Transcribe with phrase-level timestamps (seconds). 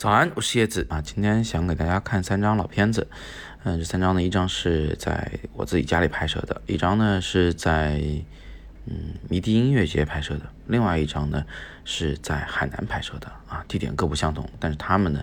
[0.00, 1.02] 早安，我是叶子啊。
[1.02, 3.06] 今天想给大家看三张老片子，
[3.64, 8.00] 嗯，这三张呢，一张是在我自己家里拍摄的，一张呢是在
[8.86, 11.44] 嗯迷笛音乐节拍摄的，另外一张呢
[11.84, 13.62] 是在海南拍摄的啊。
[13.68, 15.22] 地点各不相同，但是他们呢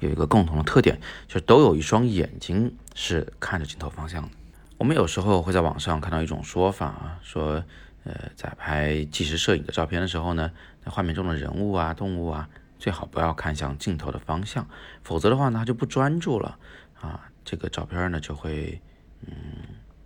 [0.00, 4.28] 有一个共同的特点，就是都有一双眼睛是看着镜头方向的。
[4.76, 7.64] 我们有时候会在网上看到一种说法啊，说
[8.04, 10.50] 呃在拍纪实摄影的照片的时候呢，
[10.84, 12.46] 那画面中的人物啊、动物啊。
[12.78, 14.68] 最好不要看向镜头的方向，
[15.02, 16.58] 否则的话呢，它就不专注了
[17.00, 18.80] 啊，这个照片呢就会
[19.26, 19.32] 嗯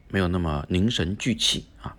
[0.08, 1.94] 没有那么凝神聚气啊。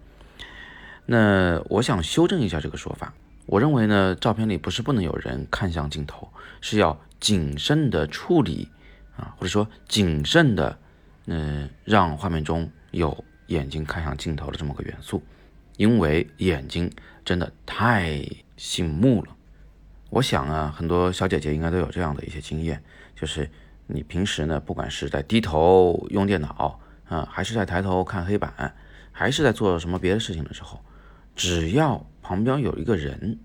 [1.06, 3.14] 那我想修正一下这个说法，
[3.46, 6.28] 我认为呢，照片里不是不能有人看向镜头，
[6.62, 8.70] 是要谨慎的处理
[9.18, 10.78] 啊，或者说谨慎的
[11.28, 15.22] 嗯让画面中有眼睛看向镜头的这么个元素，
[15.78, 16.92] 因为眼睛
[17.24, 18.26] 真的太
[18.58, 19.36] 醒目了。
[20.14, 22.84] 我想啊，很多小姐姐应该都有这样的一些经验，
[23.16, 23.50] 就是
[23.88, 26.80] 你平时呢，不管是在低头用电脑
[27.10, 28.76] 啊，还是在抬头看黑板，
[29.12, 30.80] 还是在做什么别的事情的时候，
[31.36, 33.40] 只要旁边有一个人，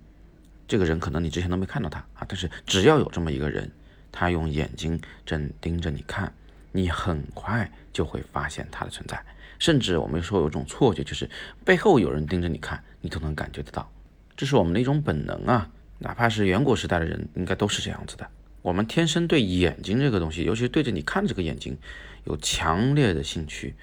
[0.67, 3.71] 这个人可能你之前都没看到他啊，但是只要有这么一个人，
[4.13, 6.31] 他用眼睛正盯着你看，
[6.73, 9.19] 你很快就会发现他的存在，
[9.59, 11.31] 甚至我们说有一种错觉，就是
[11.65, 13.91] 背后有人盯着你看，你都能感觉得到，
[14.37, 15.71] 这是我们的一种本能啊。
[15.99, 18.29] 哪怕是远古时代的人，应该都是这样子的。
[18.63, 21.79] 我们天生对眼睛这个东西，尤其是对着你看这个眼睛，
[22.25, 23.75] 有强烈的兴趣。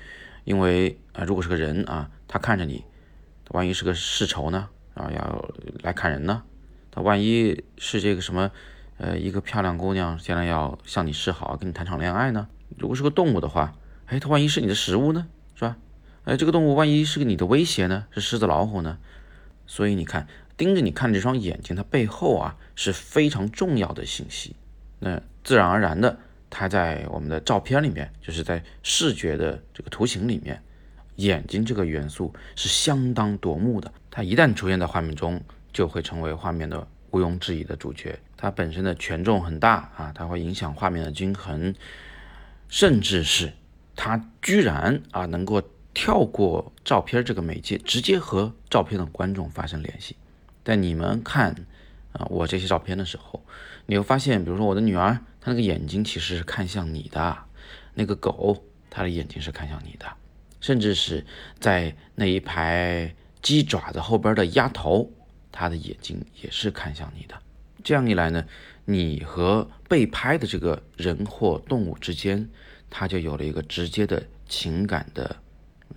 [0.44, 2.84] 因为啊，如果是个人啊，他看着你，
[3.50, 4.70] 万一是个世仇呢？
[4.94, 6.44] 啊，要来砍人呢？
[6.92, 8.52] 他万一是这个什么，
[8.98, 12.48] 呃，一个漂亮姑娘，将来要向你示好，跟你谈场恋爱呢？
[12.78, 13.74] 如果是个动物的话，
[14.06, 15.28] 哎，它万一是你的食物呢？
[15.56, 15.78] 是吧？
[16.26, 18.06] 哎，这个动物万一是个你的威胁呢？
[18.12, 19.00] 是狮子、老虎呢？
[19.66, 20.28] 所以你看。
[20.58, 24.56] 盯着你看这双眼睛，它背后啊是非常重要的信息。
[25.00, 26.18] 那自然而然的，
[26.50, 30.62] 它在我们的照片里面，就是在视觉的这个图形里面，
[31.18, 33.92] 眼睛这个元素是相当夺目的。
[34.10, 35.42] 它一旦出现在画面中，
[35.74, 38.18] 就会成为画面的毋庸置疑的主角。
[38.38, 41.76] 它本身的权重很大啊，它会影响画面的均衡，
[42.70, 43.52] 甚至是
[43.96, 45.62] 它居然啊能够
[45.94, 50.16] 跳过照片这个媒介，直接和照片的观众发生联系。
[50.66, 51.56] 在你们看
[52.12, 53.42] 啊我这些照片的时候，
[53.86, 57.38] 你会发现，比如说我的女儿，她那个眼睛其实是看向你的；
[57.94, 60.08] 那个狗，它的眼睛是看向你的；
[60.60, 61.24] 甚至是
[61.60, 65.10] 在那一排鸡爪子后边的鸭头，
[65.52, 67.36] 它的眼睛也是看向你的。
[67.84, 68.44] 这样一来呢，
[68.86, 72.50] 你和被拍的这个人或动物之间，
[72.90, 75.36] 它就有了一个直接的情感的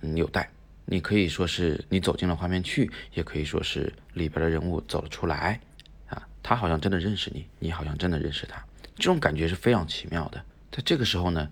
[0.01, 0.51] 纽带。
[0.91, 5.59] 你可以说是你走进了画面去，也可以说是里边的人物走了出来，
[6.07, 8.59] 啊，他好像真的认识你，你好像真的认识他，
[8.95, 10.43] 这种感觉是非常奇妙的。
[10.71, 11.47] 在这个时候呢，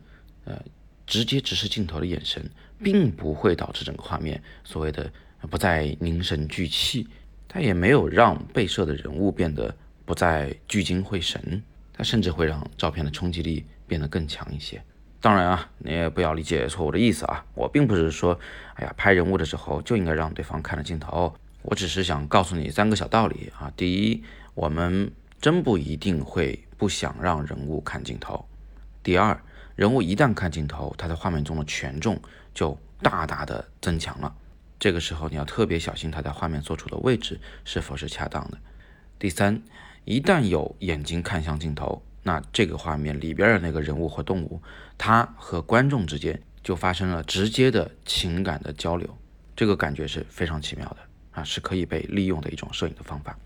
[0.45, 0.59] 呃，
[1.05, 2.49] 直接直视镜头的眼神，
[2.83, 5.11] 并不会导致整个画面所谓的
[5.51, 7.07] 不再凝神聚气，
[7.47, 11.61] 它也没有让被摄的人物变得不再聚精会神，
[11.93, 14.81] 它甚至会让照片的冲击力变得更强一些。
[15.19, 18.39] 当然啊，你也不要理解错误的意思啊，我并不是说，
[18.75, 21.33] 哎呀，拍人物的时候就应该让对方看着镜头，
[21.63, 23.73] 我只是想告诉你三个小道理啊。
[23.75, 24.23] 第一，
[24.53, 25.11] 我们
[25.41, 28.45] 真不一定会不想让人物看镜头；
[29.01, 29.41] 第二，
[29.75, 32.22] 人物一旦看镜头，他在画面中的权重
[32.53, 34.33] 就大大的增强了，
[34.79, 38.57] 这个时候你要特别小心他在画面所处的位置是否是恰当的；
[39.17, 39.61] 第三，
[40.06, 42.03] 一旦有眼睛看向镜头。
[42.23, 44.61] 那这个画面里边的那个人物或动物，
[44.97, 49.17] 它和观众之间就发生了直接的情感的交流，
[49.55, 50.97] 这个感觉是非常奇妙的
[51.31, 53.38] 啊，是可以被利用的一种摄影的方法。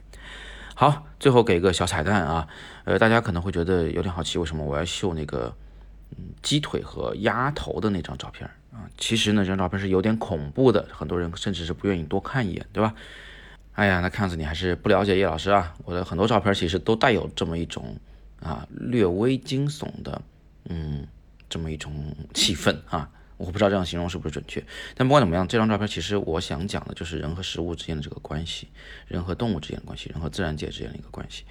[0.73, 2.47] 好，最后给个小彩蛋啊，
[2.85, 5.55] 呃，大家可能会觉得有点好奇，为什么我要秀那个
[6.17, 8.89] 嗯鸡腿和鸭头的那张照片啊？
[8.97, 12.95] 其实呢，这张照片是有点恐怖的，很多人甚至是不愿意多看一眼，对吧？
[13.73, 17.95] 哎呀，那看样子你还是不了解叶老师啊，我的很多照片其实都带有这么一种。
[18.41, 20.21] 啊，略微惊悚的，
[20.69, 21.07] 嗯，
[21.49, 24.63] 这么一种气氛啊，我不知道这样形容是不是准确。
[24.95, 28.67] 但不管怎么样，这张照片其实我想讲的就是人和食物之间的这个关系，
[29.07, 31.43] 人和动物之间的关系，人和自然界之间的一个关系。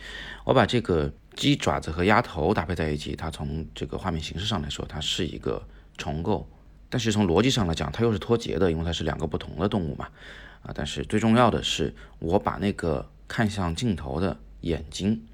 [0.44, 5.62] 我把这个鸡爪子和鸭头搭配在一起，它从这个画面形式上来说，它是一个
[5.96, 6.48] 重构，
[6.88, 10.08] 但是从逻辑上来讲，它又是脱节的，因为它是两个不同的动物嘛。
[10.62, 15.24] 啊，但是最重要的是，我把那个看向镜头的眼睛。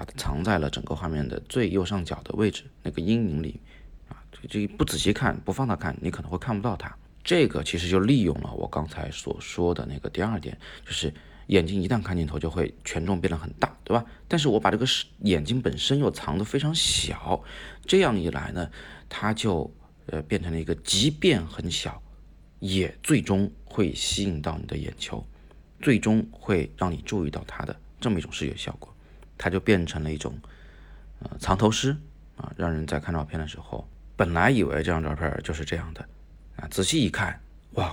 [0.00, 3.60] 把它藏在了整个画面的最右上角的位置，那个阴影里，
[4.08, 6.96] 啊，这这不仔细看，不放大看，你可能会看不到它。
[7.22, 11.12] 这个其实就利用了我刚才所说的那个第二点，就是
[11.48, 13.94] 眼睛一旦看镜头，就会权重变得很大，对。
[13.94, 14.02] 吧？
[14.26, 14.86] 但是我把这个
[15.18, 17.44] 眼睛本身又藏得非常小，
[17.84, 18.70] 这样一来呢，
[19.06, 19.70] 它就
[20.06, 22.02] 呃变成了一个即便很小，
[22.58, 25.22] 也最终会吸引到你的眼球，
[25.82, 28.90] 最终会让你注意到它的这么一种视觉效果，
[29.40, 30.38] 它就变成了一种
[31.20, 31.96] 呃藏头诗
[32.36, 36.06] 啊，让人在看照片的时候，本来以为这张照片就是这样的
[36.56, 37.40] 啊，仔细一看，
[37.70, 37.86] 哇，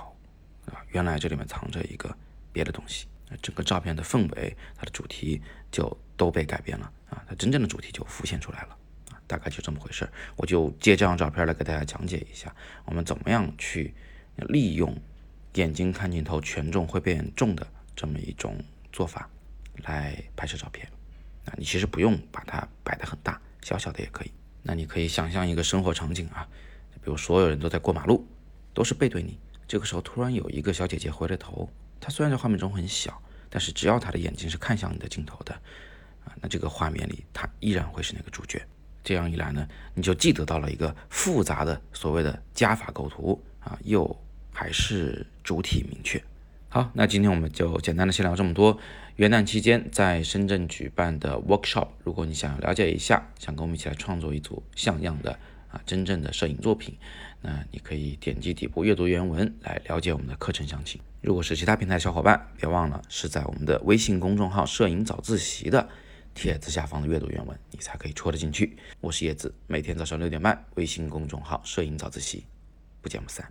[0.66, 2.14] 啊，原来这里面藏着一个
[2.52, 3.06] 别的东西。
[3.42, 5.40] 整个照片的氛围，它的主题
[5.70, 8.76] 就都被改变了啊，它真正的主题就浮现出来了
[9.10, 12.54] 啊，大概就这么回事儿我就借这张照片来给大家讲解一下，
[12.86, 13.94] 我们怎么样去
[14.36, 14.94] 利用
[15.54, 18.56] 眼睛看镜头权重会变重的这么一种
[18.92, 19.28] 做法
[19.82, 20.88] 来拍摄照片
[21.48, 21.54] 啊。
[21.56, 24.30] 你其实不用把它摆得很大，小小的也可以。
[24.62, 26.46] 那你可以想象一个生活场景啊，
[27.02, 28.26] 比如所有人都在过马路，
[28.74, 31.68] 都是背对你，这个时候突然有一个小姐姐回了头。
[32.00, 35.54] 她虽然在画面中很小，但是只要她的眼睛是看向你的镜头的，
[36.24, 38.62] 啊，那这个画面里他依然会是那个主角。
[39.02, 44.14] 这样一来呢，你就既得到了一个复杂的所谓的加法构图啊，又
[44.52, 46.22] 还是主体明确。
[46.70, 48.78] 好，那今天我们就简单的先聊这么多。
[49.16, 55.32] 元旦期间在深圳举办的 workshop，如果你想要了解一下，想跟我们一起来创作一组像样的
[55.70, 56.94] 啊真正的摄影作品，
[57.40, 61.00] 那你可以点击底部阅读原文来了解我们的课程详情。
[61.22, 65.88] 如果是其他平台小伙伴，别忘了是在我们的微信公众号“摄影早自习”的
[66.34, 68.76] 帖子下方的阅读原文，你才可以戳得进去。
[69.00, 72.44] 我是叶子，每天早上六点半，微信公众号“摄影早自习”，
[73.00, 73.50] 不见不散。